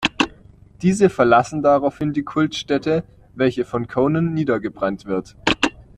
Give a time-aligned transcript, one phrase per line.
[0.81, 3.03] Diese verlassen daraufhin die Kultstätte,
[3.35, 5.35] welche von Conan niedergebrannt wird.